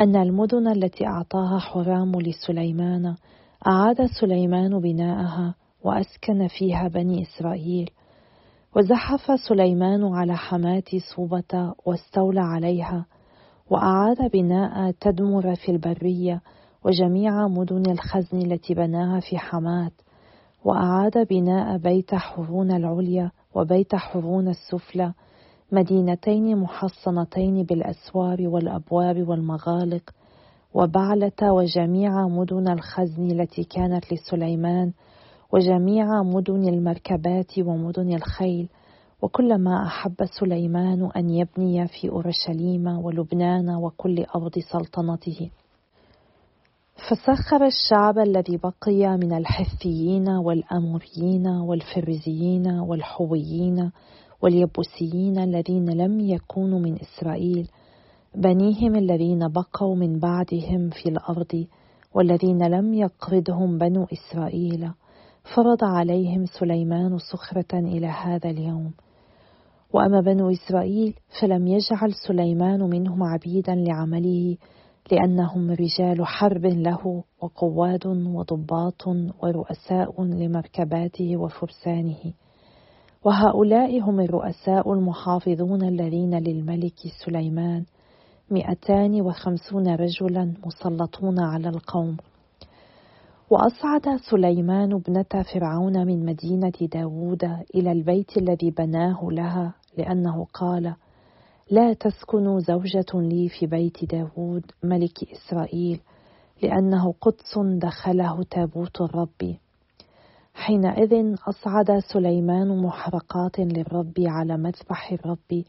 أن 0.00 0.16
المدن 0.16 0.68
التي 0.68 1.06
أعطاها 1.06 1.58
حرام 1.58 2.12
لسليمان 2.20 3.14
أعاد 3.66 4.06
سليمان 4.20 4.80
بناءها 4.80 5.54
وأسكن 5.84 6.48
فيها 6.48 6.88
بني 6.88 7.22
إسرائيل. 7.22 7.90
وزحف 8.76 9.40
سليمان 9.48 10.04
على 10.04 10.36
حماة 10.36 10.82
صوبة 11.14 11.74
واستولى 11.86 12.40
عليها 12.40 13.06
وأعاد 13.70 14.30
بناء 14.32 14.90
تدمر 15.00 15.54
في 15.54 15.72
البرية 15.72 16.40
وجميع 16.84 17.48
مدن 17.48 17.90
الخزن 17.90 18.38
التي 18.38 18.74
بناها 18.74 19.20
في 19.20 19.38
حماة 19.38 19.90
وأعاد 20.64 21.26
بناء 21.30 21.78
بيت 21.78 22.14
حرون 22.14 22.70
العليا 22.72 23.30
وبيت 23.56 23.94
حرون 23.94 24.48
السفلى 24.48 25.12
مدينتين 25.72 26.56
محصنتين 26.56 27.62
بالأسوار 27.62 28.48
والأبواب 28.48 29.28
والمغالق 29.28 30.10
وبعلة 30.74 31.52
وجميع 31.52 32.28
مدن 32.28 32.68
الخزن 32.68 33.30
التي 33.30 33.64
كانت 33.64 34.12
لسليمان 34.12 34.92
وجميع 35.52 36.22
مدن 36.22 36.68
المركبات 36.68 37.58
ومدن 37.58 38.12
الخيل 38.14 38.68
وكل 39.22 39.58
ما 39.58 39.86
أحب 39.86 40.14
سليمان 40.40 41.10
أن 41.16 41.30
يبني 41.30 41.86
في 41.86 42.08
أورشليم 42.10 42.86
ولبنان 42.86 43.74
وكل 43.74 44.24
أرض 44.34 44.58
سلطنته. 44.72 45.50
فسخر 46.96 47.66
الشعب 47.66 48.18
الذي 48.18 48.56
بقي 48.56 49.16
من 49.16 49.32
الحثيين 49.32 50.28
والأموريين 50.28 51.46
والفرزيين 51.46 52.66
والحويين 52.68 53.90
واليبوسيين 54.42 55.38
الذين 55.38 55.90
لم 55.90 56.20
يكونوا 56.20 56.80
من 56.80 56.98
إسرائيل 57.00 57.68
بنيهم 58.34 58.96
الذين 58.96 59.48
بقوا 59.48 59.96
من 59.96 60.18
بعدهم 60.18 60.90
في 60.90 61.08
الأرض 61.08 61.66
والذين 62.14 62.66
لم 62.66 62.94
يقرضهم 62.94 63.78
بنو 63.78 64.06
إسرائيل. 64.12 64.90
فرض 65.54 65.84
عليهم 65.84 66.44
سليمان 66.46 67.18
صخرة 67.18 67.78
إلى 67.78 68.06
هذا 68.06 68.50
اليوم. 68.50 68.92
وأما 69.92 70.20
بنو 70.20 70.50
إسرائيل 70.50 71.14
فلم 71.40 71.66
يجعل 71.66 72.12
سليمان 72.28 72.80
منهم 72.82 73.22
عبيدا 73.22 73.74
لعمله 73.74 74.56
لأنهم 75.12 75.70
رجال 75.70 76.26
حرب 76.26 76.66
له 76.66 77.24
وقواد 77.42 78.06
وضباط 78.06 79.06
ورؤساء 79.42 80.22
لمركباته 80.22 81.36
وفرسانه. 81.36 82.32
وهؤلاء 83.24 84.00
هم 84.00 84.20
الرؤساء 84.20 84.92
المحافظون 84.92 85.82
الذين 85.82 86.38
للملك 86.38 86.98
سليمان. 87.24 87.84
مئتان 88.50 89.20
وخمسون 89.20 89.94
رجلا 89.94 90.54
مسلطون 90.66 91.40
على 91.40 91.68
القوم. 91.68 92.16
وأصعد 93.50 94.16
سليمان 94.30 94.92
ابنة 94.92 95.42
فرعون 95.54 96.06
من 96.06 96.26
مدينة 96.26 96.88
داوود 96.92 97.44
إلى 97.74 97.92
البيت 97.92 98.36
الذي 98.36 98.70
بناه 98.70 99.18
لها 99.22 99.74
لأنه 99.98 100.46
قال 100.54 100.94
لا 101.70 101.92
تسكن 101.92 102.60
زوجة 102.60 103.06
لي 103.14 103.48
في 103.48 103.66
بيت 103.66 104.04
داوود 104.04 104.64
ملك 104.82 105.32
إسرائيل 105.32 106.00
لأنه 106.62 107.14
قدس 107.20 107.58
دخله 107.58 108.42
تابوت 108.42 109.00
الرب. 109.00 109.56
حينئذ 110.54 111.34
أصعد 111.48 111.98
سليمان 112.12 112.82
محرقات 112.82 113.58
للرب 113.58 114.14
على 114.18 114.56
مذبح 114.56 115.12
الرب 115.12 115.64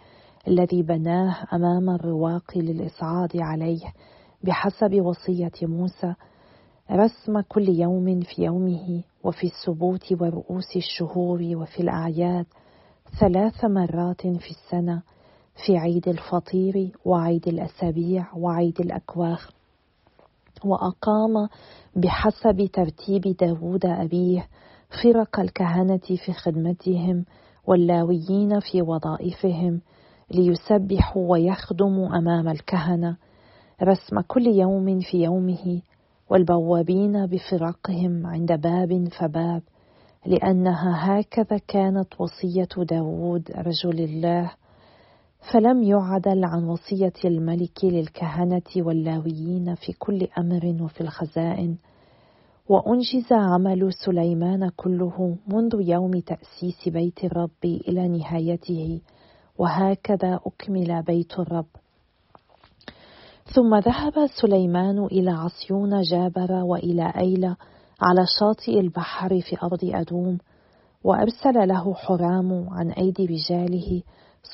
الذي 0.48 0.84
بناه 0.84 1.48
أمام 1.54 1.90
الرواق 1.90 2.58
للإصعاد 2.58 3.38
عليه 3.38 3.94
بحسب 4.44 5.02
وصية 5.02 5.52
موسى. 5.62 6.14
رسم 6.92 7.42
كل 7.42 7.70
يوم 7.70 8.20
في 8.22 8.44
يومه 8.44 9.04
وفي 9.24 9.48
السبوت 9.48 10.12
ورؤوس 10.22 10.76
الشهور 10.76 11.42
وفي 11.56 11.80
الأعياد 11.80 12.46
ثلاث 13.20 13.66
مرات 13.66 14.22
في 14.22 14.52
السنة. 14.52 15.02
في 15.66 15.78
عيد 15.78 16.08
الفطير 16.08 16.92
وعيد 17.06 17.48
الأسابيع 17.48 18.28
وعيد 18.36 18.80
الأكواخ 18.80 19.52
وأقام 20.66 21.50
بحسب 21.96 22.70
ترتيب 22.74 23.22
داود 23.22 23.86
أبيه 23.86 24.48
فرق 25.04 25.40
الكهنة 25.40 25.98
في 26.26 26.34
خدمتهم 26.34 27.26
واللاويين 27.68 28.60
في 28.60 28.82
وظائفهم 28.82 29.82
ليسبحوا 30.32 31.32
ويخدموا 31.32 32.18
أمام 32.18 32.48
الكهنة 32.48 33.18
رسم 33.84 34.22
كل 34.28 34.48
يوم 34.48 35.00
في 35.00 35.24
يومه 35.24 35.82
والبوابين 36.30 37.26
بفرقهم 37.26 38.26
عند 38.26 38.52
باب 38.52 39.08
فباب 39.20 39.62
لأنها 40.26 41.20
هكذا 41.20 41.58
كانت 41.68 42.22
وصية 42.22 42.84
داود 42.86 43.52
رجل 43.52 44.00
الله 44.04 44.52
فلم 45.52 45.84
يعدل 45.84 46.46
عن 46.46 46.64
وصية 46.64 47.14
الملك 47.26 47.84
للكهنة 47.84 48.62
واللاويين 48.78 49.76
في 49.76 49.94
كل 49.94 50.28
أمر 50.38 50.84
وفي 50.84 51.02
الخزائن. 51.02 51.78
وأنجز 52.70 53.32
عمل 53.32 53.94
سليمان 54.06 54.70
كله 54.76 55.38
منذ 55.48 55.82
يوم 55.82 56.12
تأسيس 56.12 56.90
بيت 56.90 57.24
الرب 57.24 57.66
إلى 57.66 58.08
نهايته. 58.08 59.02
وهكذا 59.58 60.40
أكمل 60.46 61.04
بيت 61.04 61.40
الرب. 61.40 61.66
ثم 63.56 63.76
ذهب 63.76 64.14
سليمان 64.42 65.06
إلى 65.06 65.32
عصيون 65.32 66.02
جابر 66.02 66.52
وإلى 66.52 67.14
أيلة 67.18 67.56
على 68.02 68.26
شاطئ 68.40 68.80
البحر 68.80 69.30
في 69.42 69.58
أرض 69.64 69.80
أدوم 69.84 70.38
وأرسل 71.04 71.68
له 71.68 71.94
حرام 71.94 72.70
عن 72.70 72.92
أيدي 72.92 73.26
رجاله 73.26 74.02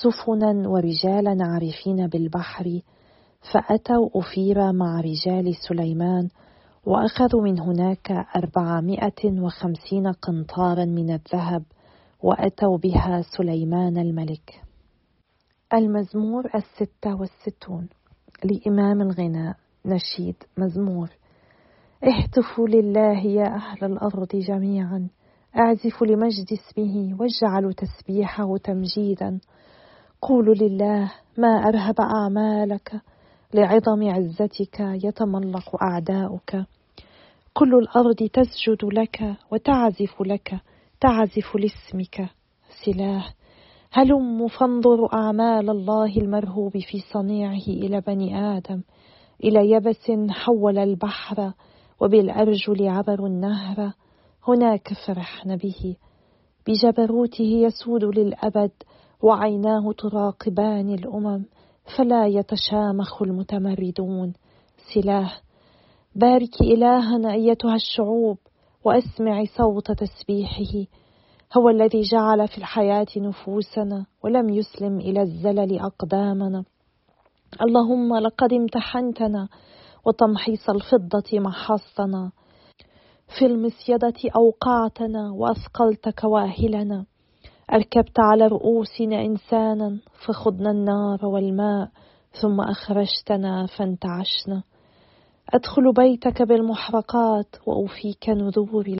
سفنا 0.01 0.69
ورجالا 0.69 1.37
عارفين 1.41 2.07
بالبحر 2.07 2.81
فأتوا 3.53 4.09
أفير 4.15 4.71
مع 4.71 5.01
رجال 5.01 5.55
سليمان 5.67 6.29
وأخذوا 6.85 7.41
من 7.41 7.59
هناك 7.59 8.11
أربعمائة 8.35 9.41
وخمسين 9.41 10.07
قنطارا 10.07 10.85
من 10.85 11.09
الذهب 11.13 11.63
وأتوا 12.23 12.77
بها 12.77 13.21
سليمان 13.37 13.97
الملك. 13.97 14.61
المزمور 15.73 16.43
الستة 16.55 17.15
والستون 17.15 17.87
لإمام 18.43 19.01
الغناء 19.01 19.55
نشيد 19.85 20.35
مزمور. 20.57 21.09
اهتفوا 22.03 22.67
لله 22.67 23.25
يا 23.25 23.55
أهل 23.55 23.85
الأرض 23.85 24.27
جميعا 24.35 25.07
أعزفوا 25.57 26.07
لمجد 26.07 26.47
اسمه 26.51 27.17
واجعلوا 27.19 27.71
تسبيحه 27.71 28.57
تمجيدا. 28.57 29.39
قولوا 30.27 30.55
لله 30.55 31.11
ما 31.37 31.47
أرهب 31.47 31.95
أعمالك 31.99 33.01
لعظم 33.53 34.09
عزتك 34.09 34.79
يتملق 34.79 35.83
أعداؤك. 35.83 36.65
كل 37.53 37.75
الأرض 37.75 38.15
تسجد 38.15 38.85
لك 38.93 39.35
وتعزف 39.51 40.21
لك 40.21 40.55
تعزف 41.01 41.55
لاسمك. 41.55 42.29
سلاه 42.85 43.25
هلم 43.91 44.47
فانظروا 44.47 45.15
أعمال 45.15 45.69
الله 45.69 46.17
المرهوب 46.17 46.71
في 46.71 46.99
صنيعه 47.13 47.67
إلى 47.67 48.01
بني 48.01 48.57
آدم. 48.57 48.81
إلى 49.43 49.71
يبس 49.71 50.11
حول 50.29 50.77
البحر 50.77 51.53
وبالأرجل 52.01 52.87
عبروا 52.87 53.27
النهر. 53.27 53.91
هناك 54.47 54.93
فرحن 55.07 55.55
به. 55.55 55.95
بجبروته 56.67 57.43
يسود 57.43 58.03
للأبد 58.03 58.71
وعيناه 59.23 59.91
تراقبان 59.91 60.89
الأمم 60.89 61.45
فلا 61.97 62.27
يتشامخ 62.27 63.21
المتمردون. 63.21 64.33
سلاه 64.93 65.31
بارك 66.15 66.61
إلهنا 66.61 67.33
أيتها 67.33 67.75
الشعوب 67.75 68.37
وأسمع 68.85 69.43
صوت 69.57 69.91
تسبيحه. 69.91 70.89
هو 71.57 71.69
الذي 71.69 72.01
جعل 72.01 72.47
في 72.47 72.57
الحياة 72.57 73.07
نفوسنا 73.17 74.05
ولم 74.23 74.49
يسلم 74.49 74.97
إلى 74.99 75.21
الزلل 75.21 75.79
أقدامنا. 75.79 76.63
اللهم 77.61 78.17
لقد 78.17 78.53
امتحنتنا 78.53 79.47
وتمحيص 80.05 80.69
الفضة 80.69 81.39
محصتنا 81.39 82.31
في 83.39 83.45
المسيدة 83.45 84.13
أوقعتنا 84.35 85.31
وأثقلت 85.31 86.09
كواهلنا. 86.09 87.05
أركبت 87.73 88.19
على 88.19 88.47
رؤوسنا 88.47 89.21
إنسانا 89.21 89.99
فخضنا 90.25 90.71
النار 90.71 91.25
والماء 91.25 91.89
ثم 92.41 92.61
أخرجتنا 92.61 93.65
فانتعشنا. 93.65 94.63
أدخل 95.53 95.93
بيتك 95.93 96.41
بالمحرقات 96.41 97.47
وأوفيك 97.67 98.29
نذوري 98.29 98.97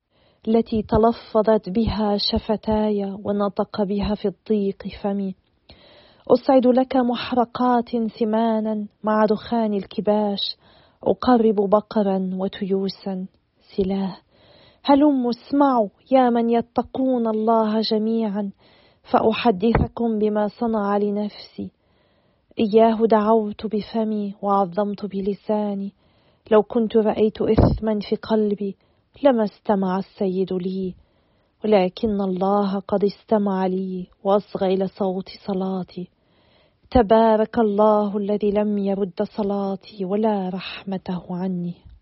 التي 0.47 0.81
تلفظت 0.81 1.69
بها 1.69 2.17
شفتاي 2.17 3.17
ونطق 3.23 3.83
بها 3.83 4.15
في 4.15 4.27
الضيق 4.27 4.83
فمي. 5.01 5.35
أصعد 6.27 6.67
لك 6.67 6.95
محرقات 6.95 7.89
ثمانا 8.19 8.87
مع 9.03 9.25
دخان 9.25 9.73
الكباش. 9.73 10.57
أقرب 11.03 11.69
بقرا 11.69 12.29
وتيوسا. 12.33 13.25
سلاه. 13.77 14.17
هلم 14.85 15.27
اسمعوا 15.27 15.89
يا 16.11 16.29
من 16.29 16.49
يتقون 16.49 17.27
الله 17.27 17.81
جميعا 17.81 18.51
فأحدثكم 19.11 20.19
بما 20.19 20.47
صنع 20.47 20.97
لنفسي. 20.97 21.71
إياه 22.59 23.05
دعوت 23.05 23.65
بفمي 23.65 24.35
وعظمت 24.41 25.05
بلساني. 25.05 25.93
لو 26.51 26.63
كنت 26.63 26.97
رأيت 26.97 27.41
إثما 27.41 27.99
في 28.09 28.15
قلبي 28.15 28.75
لما 29.23 29.43
استمع 29.43 29.99
السيد 29.99 30.53
لي. 30.53 30.95
ولكن 31.65 32.21
الله 32.21 32.79
قد 32.79 33.03
استمع 33.03 33.65
لي 33.65 34.07
وأصغى 34.23 34.73
إلى 34.73 34.87
صوت 34.87 35.29
صلاتي. 35.47 36.09
تبارك 36.91 37.59
الله 37.59 38.17
الذي 38.17 38.51
لم 38.51 38.77
يرد 38.77 39.23
صلاتي 39.37 40.05
ولا 40.05 40.49
رحمته 40.49 41.23
عني. 41.29 41.92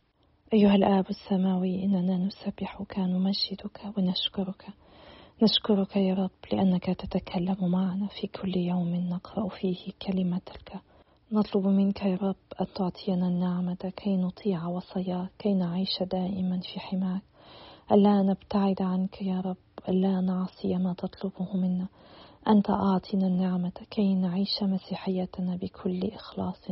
أيها 0.54 0.76
الآب 0.76 1.10
السماوي 1.10 1.84
إننا 1.84 2.18
نسبحك 2.18 3.00
نمجدك 3.00 3.82
ونشكرك. 3.98 4.66
نشكرك 5.44 5.96
يا 5.96 6.14
رب 6.14 6.30
لأنك 6.54 6.86
تتكلم 6.86 7.58
معنا 7.62 8.08
في 8.08 8.28
كل 8.28 8.58
يوم 8.58 8.96
نقرأ 8.96 9.50
فيه 9.50 9.92
كلمتك. 10.08 10.74
نطلب 11.32 11.68
منك 11.68 12.02
يا 12.02 12.16
رب 12.16 12.36
أن 12.62 12.66
تعطينا 12.76 13.28
النعمة 13.28 13.94
كي 13.98 14.18
نطيع 14.18 14.68
وصاياك 14.68 15.30
كي 15.40 15.54
نعيش 15.54 16.04
دائما 16.12 16.60
في 16.60 16.80
حماك. 16.80 17.22
ألا 17.92 18.22
نبتعد 18.22 18.82
عنك 18.82 19.22
يا 19.22 19.42
رب 19.42 19.90
ألا 19.90 20.22
نعصي 20.22 20.78
ما 20.78 20.94
تطلبه 20.94 21.58
منا. 21.58 21.88
أنت 22.48 22.70
أعطنا 22.70 23.28
النعمة 23.28 23.86
كي 23.92 24.16
نعيش 24.16 24.64
مسيحيتنا 24.64 25.56
بكل 25.56 26.12
إخلاص 26.14 26.72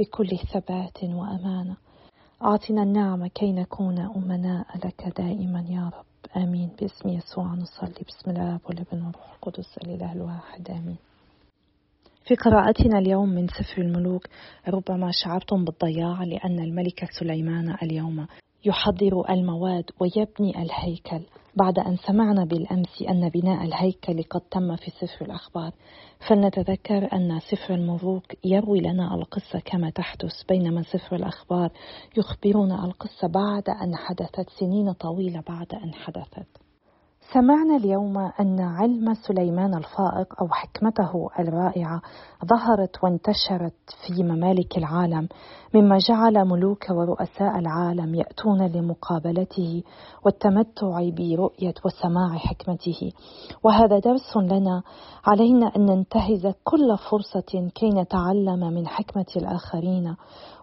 بكل 0.00 0.38
ثبات 0.52 1.04
وأمانة. 1.04 1.76
أعطنا 2.44 2.82
النعمة 2.82 3.28
كي 3.28 3.52
نكون 3.52 3.98
أمناء 3.98 4.66
لك 4.76 5.12
دائما 5.16 5.64
يا 5.68 5.90
رب. 5.96 6.42
آمين. 6.42 6.70
باسم 6.80 7.08
يسوع 7.08 7.54
نصلي. 7.54 8.04
بسم 8.08 8.30
الله. 8.30 8.60
والابن 8.64 9.02
والروح 9.06 9.32
القدس 9.34 9.78
الإله 9.78 10.12
الواحد. 10.12 10.70
آمين. 10.70 10.96
في 12.26 12.34
قراءتنا 12.34 12.98
اليوم 12.98 13.28
من 13.28 13.46
سفر 13.48 13.82
الملوك 13.82 14.28
ربما 14.68 15.10
شعرتم 15.24 15.64
بالضياع 15.64 16.22
لأن 16.24 16.58
الملك 16.58 17.04
سليمان 17.20 17.76
اليوم 17.82 18.26
يحضر 18.64 19.30
المواد 19.30 19.84
ويبني 20.00 20.62
الهيكل. 20.62 21.24
بعد 21.56 21.78
أن 21.78 21.96
سمعنا 21.96 22.44
بالأمس 22.44 23.02
أن 23.08 23.28
بناء 23.28 23.64
الهيكل 23.64 24.22
قد 24.22 24.40
تم 24.40 24.76
في 24.76 24.90
سفر 24.90 25.24
الأخبار 25.24 25.72
فلنتذكر 26.28 27.12
أن 27.12 27.40
سفر 27.40 27.74
الملوك 27.74 28.24
يروي 28.44 28.80
لنا 28.80 29.14
القصة 29.14 29.58
كما 29.64 29.90
تحدث 29.90 30.42
بينما 30.48 30.82
سفر 30.82 31.16
الأخبار 31.16 31.70
يخبرنا 32.16 32.84
القصة 32.84 33.28
بعد 33.28 33.68
أن 33.68 33.96
حدثت 33.96 34.50
سنين 34.50 34.92
طويلة 34.92 35.42
بعد 35.48 35.74
أن 35.74 35.94
حدثت. 35.94 36.63
سمعنا 37.32 37.76
اليوم 37.76 38.18
أن 38.18 38.60
علم 38.60 39.14
سليمان 39.14 39.74
الفائق 39.74 40.42
أو 40.42 40.48
حكمته 40.48 41.30
الرائعة 41.38 42.02
ظهرت 42.44 43.04
وانتشرت 43.04 43.74
في 44.06 44.22
ممالك 44.22 44.78
العالم 44.78 45.28
مما 45.74 45.98
جعل 46.08 46.44
ملوك 46.44 46.90
ورؤساء 46.90 47.58
العالم 47.58 48.14
يأتون 48.14 48.66
لمقابلته 48.66 49.82
والتمتع 50.24 51.08
برؤية 51.10 51.74
وسماع 51.84 52.36
حكمته. 52.36 53.12
وهذا 53.64 53.98
درس 53.98 54.36
لنا 54.36 54.82
علينا 55.26 55.76
أن 55.76 55.86
ننتهز 55.86 56.46
كل 56.64 56.96
فرصة 57.10 57.70
كي 57.74 57.90
نتعلم 57.90 58.60
من 58.74 58.86
حكمة 58.86 59.26
الآخرين 59.36 60.16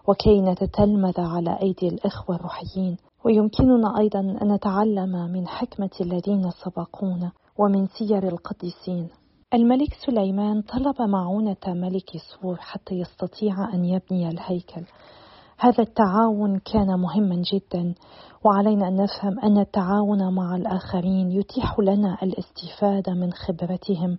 وكي 0.08 0.40
نتتلمذ 0.40 1.20
على 1.20 1.58
أيدي 1.62 1.88
الإخوة 1.88 2.36
الروحيين. 2.36 2.96
ويمكننا 3.24 3.98
أيضا 3.98 4.20
أن 4.20 4.52
نتعلم 4.52 5.32
من 5.32 5.48
حكمة 5.48 5.90
الذين 6.00 6.50
سبقونا 6.50 7.32
ومن 7.58 7.86
سير 7.86 8.28
القديسين. 8.28 9.08
الملك 9.54 9.94
سليمان 10.06 10.62
طلب 10.62 11.02
معونة 11.08 11.66
ملك 11.66 12.10
سور 12.16 12.56
حتى 12.56 12.94
يستطيع 12.94 13.74
أن 13.74 13.84
يبني 13.84 14.28
الهيكل. 14.28 14.82
هذا 15.58 15.82
التعاون 15.82 16.58
كان 16.58 17.00
مهما 17.00 17.42
جدا 17.52 17.94
وعلينا 18.44 18.88
أن 18.88 18.96
نفهم 18.96 19.40
أن 19.40 19.58
التعاون 19.58 20.34
مع 20.34 20.56
الآخرين 20.56 21.30
يتيح 21.30 21.78
لنا 21.80 22.18
الاستفادة 22.22 23.14
من 23.14 23.32
خبرتهم 23.32 24.18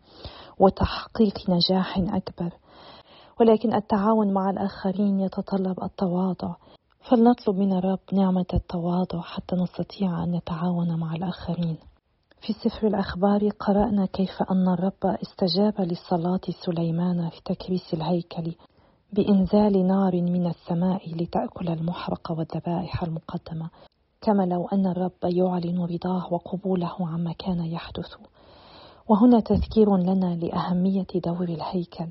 وتحقيق 0.59 1.49
نجاح 1.49 1.97
أكبر. 1.97 2.53
ولكن 3.39 3.73
التعاون 3.73 4.33
مع 4.33 4.49
الآخرين 4.49 5.19
يتطلب 5.19 5.83
التواضع. 5.83 6.55
فلنطلب 7.09 7.55
من 7.55 7.73
الرب 7.73 7.99
نعمة 8.13 8.45
التواضع 8.53 9.21
حتى 9.21 9.55
نستطيع 9.55 10.23
أن 10.23 10.31
نتعاون 10.31 10.99
مع 10.99 11.15
الآخرين. 11.15 11.77
في 12.41 12.53
سفر 12.53 12.87
الأخبار 12.87 13.49
قرأنا 13.49 14.05
كيف 14.05 14.43
أن 14.51 14.67
الرب 14.67 15.05
استجاب 15.05 15.81
لصلاة 15.81 16.41
سليمان 16.65 17.29
في 17.29 17.41
تكريس 17.45 17.93
الهيكل 17.93 18.55
بإنزال 19.13 19.87
نار 19.87 20.21
من 20.21 20.47
السماء 20.47 21.15
لتأكل 21.15 21.67
المحرق 21.69 22.31
والذبائح 22.31 23.03
المقدمة. 23.03 23.69
كما 24.21 24.43
لو 24.43 24.67
أن 24.67 24.87
الرب 24.87 25.23
يعلن 25.23 25.81
رضاه 25.83 26.33
وقبوله 26.33 26.95
عما 26.99 27.33
كان 27.33 27.65
يحدث. 27.65 28.15
وهنا 29.09 29.39
تذكير 29.39 29.97
لنا 29.97 30.35
لأهمية 30.35 31.07
دور 31.25 31.43
الهيكل. 31.43 32.07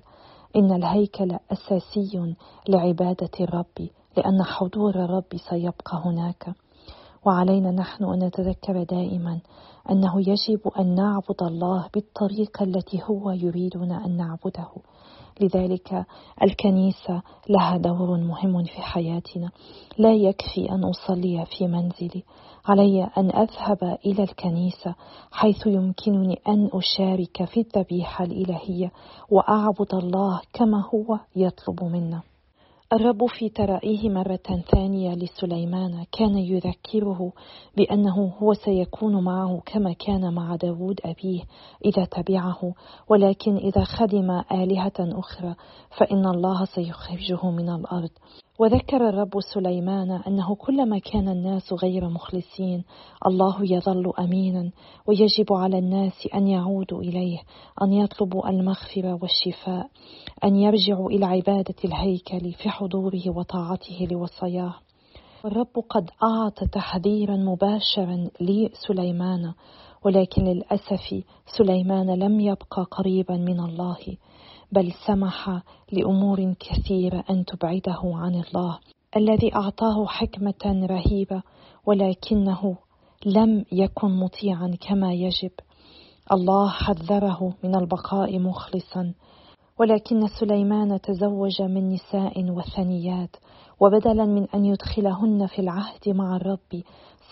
إن 0.57 0.73
الهيكل 0.73 1.39
أساسي 1.53 2.35
لعبادة 2.69 3.31
الرب. 3.41 3.89
لأن 4.17 4.43
حضور 4.43 4.95
الرب 4.95 5.37
سيبقى 5.51 6.03
هناك. 6.05 6.55
وعلينا 7.27 7.71
نحن 7.71 8.05
أن 8.05 8.25
نتذكر 8.25 8.83
دائما 8.83 9.41
أنه 9.91 10.21
يجب 10.21 10.69
أن 10.79 10.95
نعبد 10.95 11.43
الله 11.43 11.89
بالطريقة 11.95 12.65
التي 12.65 13.03
هو 13.05 13.31
يريدنا 13.31 14.07
أن 14.07 14.17
نعبده. 14.17 14.69
لذلك 15.41 16.07
الكنيسة 16.43 17.23
لها 17.49 17.77
دور 17.77 18.17
مهم 18.19 18.65
في 18.65 18.83
حياتنا. 18.83 19.51
لا 19.99 20.15
يكفي 20.15 20.71
أن 20.71 20.85
أصلي 20.85 21.47
في 21.59 21.67
منزلي. 21.67 22.23
علي 22.67 23.05
أن 23.05 23.31
أذهب 23.31 23.99
إلى 24.07 24.23
الكنيسة 24.23 24.95
حيث 25.33 25.67
يمكنني 25.67 26.39
أن 26.49 26.71
أشارك 26.73 27.45
في 27.45 27.61
الذبيحة 27.61 28.25
الإلهية 28.25 28.93
وأعبد 29.31 29.95
الله 29.95 30.41
كما 30.53 30.85
هو 30.95 31.19
يطلب 31.37 31.85
منا. 31.85 32.23
الرب 32.93 33.27
في 33.27 33.49
ترائيه 33.49 34.09
مرة 34.11 34.63
ثانية 34.73 35.15
لسليمان 35.15 36.05
كان 36.13 36.39
يذكره 36.39 37.33
بأنه 37.77 38.35
هو 38.39 38.55
سيكون 38.55 39.25
معه 39.25 39.63
كما 39.67 39.93
كان 39.93 40.35
مع 40.35 40.57
داود 40.57 41.01
أبيه 41.05 41.43
إذا 41.85 42.05
تبعه 42.05 42.75
ولكن 43.09 43.57
إذا 43.57 43.85
خدم 43.85 44.31
آلهة 44.53 44.93
أخرى 45.01 45.55
فإن 45.99 46.27
الله 46.27 46.65
سيخرجه 46.65 47.51
من 47.51 47.69
الأرض. 47.69 48.11
وذكر 48.59 49.09
الرب 49.09 49.41
سليمان 49.55 50.11
أنه 50.11 50.55
كلما 50.55 50.99
كان 50.99 51.29
الناس 51.29 51.73
غير 51.73 52.09
مخلصين 52.09 52.85
الله 53.27 53.57
يظل 53.61 54.13
أمينا 54.19 54.71
ويجب 55.07 55.53
على 55.53 55.79
الناس 55.79 56.29
أن 56.35 56.47
يعودوا 56.47 57.03
إليه 57.03 57.39
أن 57.83 57.93
يطلبوا 57.93 58.49
المغفرة 58.49 59.19
والشفاء 59.23 59.89
أن 60.45 60.57
يرجعوا 60.57 61.11
إلى 61.11 61.27
عبادة 61.27 61.75
الهيكل 61.85 62.53
في 62.53 62.69
حضوره 62.71 63.23
وطاعته 63.27 64.09
لوصاياه. 64.11 64.75
والرب 65.45 65.79
قد 65.91 66.11
أعطى 66.23 66.67
تحذيرا 66.67 67.37
مباشرا 67.37 68.29
لسليمان 68.41 69.53
ولكن 70.05 70.45
للأسف 70.45 71.25
سليمان 71.59 72.11
لم 72.11 72.41
يبقى 72.41 72.83
قريبا 72.91 73.37
من 73.37 73.61
الله. 73.61 73.99
بل 74.73 74.93
سمح 75.07 75.63
لأمور 75.93 76.55
كثيرة 76.61 77.25
أن 77.31 77.45
تبعده 77.45 78.01
عن 78.05 78.35
الله 78.35 78.79
الذي 79.17 79.55
أعطاه 79.55 80.07
حكمة 80.07 80.87
رهيبة 80.91 81.43
ولكنه 81.87 82.77
لم 83.27 83.65
يكن 83.73 84.09
مطيعا 84.09 84.77
كما 84.81 85.13
يجب. 85.13 85.51
الله 86.33 86.69
حذره 86.69 87.55
من 87.65 87.77
البقاء 87.77 88.39
مخلصا. 88.39 89.15
ولكن 89.79 90.27
سليمان 90.41 91.01
تزوج 91.01 91.63
من 91.63 91.89
نساء 91.89 92.51
وثنيات 92.51 93.37
وبدلا 93.81 94.25
من 94.25 94.47
أن 94.55 94.65
يدخلهن 94.65 95.47
في 95.47 95.59
العهد 95.59 96.09
مع 96.09 96.37
الرب 96.37 96.83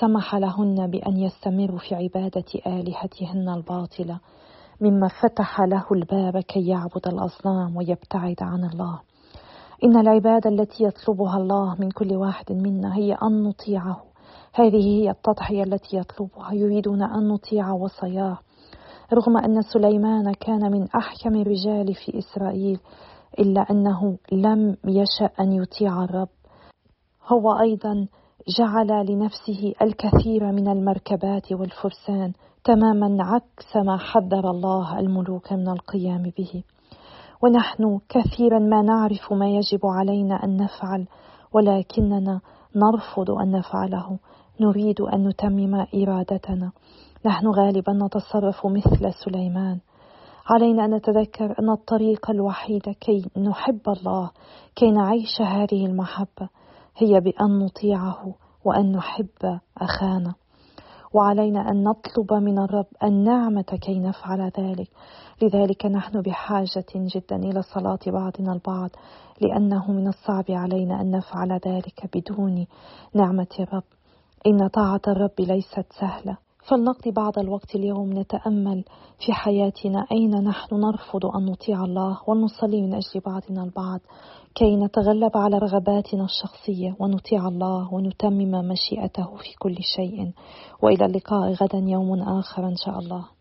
سمح 0.00 0.35
لهن 0.35 0.90
بأن 0.90 1.16
يستمروا 1.16 1.79
في 1.79 1.94
عبادة 1.94 2.44
آلهتهن 2.66 3.48
الباطلة. 3.48 4.20
مما 4.81 5.09
فتح 5.09 5.61
له 5.61 5.85
الباب 5.93 6.38
كي 6.38 6.66
يعبد 6.66 7.07
الأصنام 7.07 7.77
ويبتعد 7.77 8.37
عن 8.40 8.64
الله. 8.64 9.01
إن 9.85 9.97
العباده 9.97 10.51
التي 10.51 10.85
يطلبها 10.85 11.37
الله 11.37 11.77
من 11.79 11.90
كل 11.90 12.16
واحد 12.16 12.53
منا 12.53 12.97
هي 12.97 13.12
أن 13.12 13.43
نطيعه. 13.43 14.03
هذه 14.55 14.87
هي 14.87 15.11
التضحية 15.11 15.62
التي 15.62 15.97
يطلبها 15.97 16.53
يريدون 16.53 17.03
أن 17.03 17.29
نطيع 17.29 17.73
وصاياه. 17.73 18.38
رغم 19.12 19.37
أن 19.37 19.62
سليمان 19.62 20.33
كان 20.33 20.73
من 20.73 20.88
أحكم 20.97 21.35
الرجال 21.37 21.95
في 21.95 22.19
إسرائيل 22.19 22.81
إلا 23.38 23.61
أنه 23.71 24.19
لم 24.33 24.77
يشأ 24.85 25.31
أن 25.40 25.53
يطيع 25.53 26.05
الرب. 26.05 26.29
هو 27.27 27.61
أيضا 27.61 28.07
جعل 28.58 29.06
لنفسه 29.06 29.74
الكثير 29.82 30.52
من 30.52 30.68
المركبات 30.68 31.52
والفرسان 31.52 32.32
تماما 32.64 33.24
عكس 33.24 33.76
ما 33.76 33.96
حذر 33.96 34.50
الله 34.50 34.98
الملوك 34.98 35.52
من 35.52 35.68
القيام 35.68 36.22
به. 36.38 36.62
ونحن 37.42 37.98
كثيرا 38.08 38.58
ما 38.58 38.82
نعرف 38.82 39.32
ما 39.32 39.48
يجب 39.48 39.80
علينا 39.84 40.44
أن 40.44 40.56
نفعل 40.56 41.06
ولكننا 41.52 42.40
نرفض 42.76 43.30
أن 43.30 43.50
نفعله. 43.50 44.18
نريد 44.60 45.00
أن 45.00 45.28
نتمم 45.28 45.74
إرادتنا. 45.94 46.72
نحن 47.26 47.46
غالبا 47.46 47.92
نتصرف 47.92 48.66
مثل 48.66 49.12
سليمان. 49.24 49.78
علينا 50.50 50.84
أن 50.84 50.94
نتذكر 50.94 51.54
أن 51.58 51.70
الطريق 51.70 52.30
الوحيد 52.30 52.82
كي 53.00 53.30
نحب 53.36 53.80
الله 53.88 54.30
كي 54.76 54.90
نعيش 54.90 55.40
هذه 55.40 55.86
المحبة. 55.86 56.48
هي 57.00 57.20
بأن 57.20 57.58
نطيعه 57.58 58.34
وأن 58.64 58.92
نحب 58.92 59.58
أخانا. 59.78 60.34
وعلينا 61.14 61.70
أن 61.70 61.84
نطلب 61.84 62.32
من 62.32 62.58
الرب 62.58 62.86
النعمة 63.04 63.62
كي 63.62 63.98
نفعل 63.98 64.40
ذلك. 64.58 64.88
لذلك 65.42 65.86
نحن 65.86 66.20
بحاجة 66.20 66.84
جدا 66.94 67.36
إلى 67.36 67.62
صلاة 67.62 67.98
بعضنا 68.06 68.52
البعض 68.52 68.90
لأنه 69.40 69.92
من 69.92 70.08
الصعب 70.08 70.44
علينا 70.48 71.00
أن 71.00 71.10
نفعل 71.10 71.52
ذلك 71.52 72.16
بدون 72.16 72.66
نعمة 73.14 73.56
الرب. 73.60 73.84
إن 74.46 74.68
طاعة 74.68 75.00
الرب 75.08 75.40
ليست 75.40 75.86
سهلة. 76.00 76.36
فلنقضي 76.68 77.10
بعض 77.10 77.38
الوقت 77.38 77.74
اليوم 77.74 78.18
نتأمل 78.18 78.84
في 79.26 79.32
حياتنا 79.32 80.06
أين 80.12 80.44
نحن 80.44 80.74
نرفض 80.74 81.26
أن 81.26 81.44
نطيع 81.44 81.84
الله 81.84 82.18
ونصلي 82.26 82.82
من 82.82 82.94
أجل 82.94 83.20
بعضنا 83.26 83.64
البعض. 83.64 84.00
كي 84.54 84.76
نتغلب 84.76 85.36
على 85.36 85.58
رغباتنا 85.58 86.24
الشخصية 86.24 86.96
ونطيع 87.00 87.48
الله 87.48 87.94
ونتمم 87.94 88.68
مشيئته 88.68 89.36
في 89.36 89.54
كل 89.58 89.76
شيء. 89.96 90.32
وإلى 90.82 91.06
اللقاء 91.06 91.52
غدا 91.52 91.78
يوم 91.78 92.22
آخر 92.22 92.68
إن 92.68 92.76
شاء 92.76 92.98
الله. 92.98 93.39